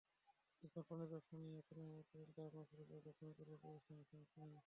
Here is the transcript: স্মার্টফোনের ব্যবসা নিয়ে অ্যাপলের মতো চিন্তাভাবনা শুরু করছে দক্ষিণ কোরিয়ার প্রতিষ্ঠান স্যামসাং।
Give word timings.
স্মার্টফোনের 0.63 1.09
ব্যবসা 1.11 1.35
নিয়ে 1.37 1.55
অ্যাপলের 1.57 1.87
মতো 1.89 2.11
চিন্তাভাবনা 2.13 2.63
শুরু 2.69 2.83
করছে 2.83 3.05
দক্ষিণ 3.07 3.29
কোরিয়ার 3.37 3.61
প্রতিষ্ঠান 3.63 3.99
স্যামসাং। 4.09 4.47